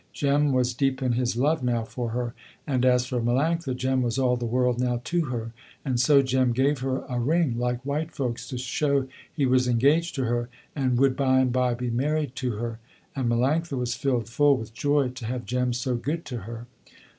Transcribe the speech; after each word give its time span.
Jem 0.13 0.51
was 0.51 0.73
deep 0.73 0.99
in 1.03 1.11
his 1.11 1.37
love 1.37 1.61
now 1.63 1.83
for 1.83 2.09
her. 2.09 2.33
And 2.65 2.83
as 2.85 3.05
for 3.05 3.21
Melanctha, 3.21 3.75
Jem 3.75 4.01
was 4.01 4.17
all 4.17 4.35
the 4.35 4.47
world 4.47 4.79
now 4.79 4.99
to 5.03 5.25
her. 5.25 5.51
And 5.85 5.99
so 5.99 6.23
Jem 6.23 6.53
gave 6.53 6.79
her 6.79 7.03
a 7.07 7.19
ring, 7.19 7.59
like 7.59 7.85
white 7.85 8.09
folks, 8.09 8.47
to 8.47 8.57
show 8.57 9.07
he 9.31 9.45
was 9.45 9.67
engaged 9.67 10.15
to 10.15 10.23
her, 10.23 10.49
and 10.75 10.97
would 10.97 11.15
by 11.15 11.41
and 11.41 11.53
by 11.53 11.75
be 11.75 11.91
married 11.91 12.35
to 12.37 12.53
her. 12.53 12.79
And 13.15 13.29
Melanctha 13.29 13.77
was 13.77 13.93
filled 13.93 14.27
full 14.27 14.57
with 14.57 14.73
joy 14.73 15.09
to 15.09 15.25
have 15.27 15.45
Jem 15.45 15.71
so 15.71 15.95
good 15.95 16.25
to 16.25 16.37
her. 16.49 16.65